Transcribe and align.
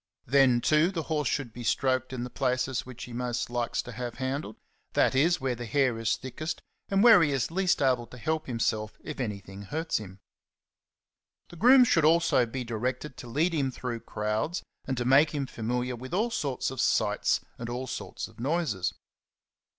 Then, 0.25 0.61
too, 0.61 0.89
the 0.89 1.03
horse 1.13 1.27
should 1.29 1.53
be 1.53 1.63
stroked 1.63 2.11
in 2.11 2.23
the 2.23 2.31
places 2.31 2.87
which 2.87 3.03
he 3.03 3.13
most 3.13 3.51
likes 3.51 3.83
to 3.83 3.91
have 3.91 4.15
handled; 4.15 4.55
that 4.93 5.13
is, 5.13 5.39
where 5.39 5.53
the 5.53 5.67
hair 5.67 5.99
is 5.99 6.17
thickest, 6.17 6.63
and 6.89 7.03
where 7.03 7.21
he 7.21 7.31
is 7.31 7.51
least 7.51 7.83
able 7.83 8.07
to 8.07 8.17
help 8.17 8.47
himself 8.47 8.97
if 9.03 9.19
anything 9.19 9.61
hurts 9.61 9.99
him. 9.99 10.19
The 11.49 11.55
groom 11.55 11.83
should 11.83 12.03
also 12.03 12.47
be 12.47 12.63
directed 12.63 13.15
to 13.17 13.27
lead 13.27 13.53
him 13.53 13.69
through 13.69 13.99
crowds, 13.99 14.63
and 14.85 14.97
to 14.97 15.05
make 15.05 15.35
him 15.35 15.45
familiar 15.45 15.95
with 15.95 16.15
all 16.15 16.31
sorts 16.31 16.71
of 16.71 16.81
sights 16.81 17.41
and 17.59 17.69
all 17.69 17.85
sorts 17.85 18.27
of 18.27 18.39
noises. 18.39 18.95